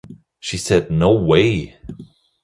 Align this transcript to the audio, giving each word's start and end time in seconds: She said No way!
She 0.39 0.57
said 0.57 0.89
No 0.89 1.13
way! 1.13 1.77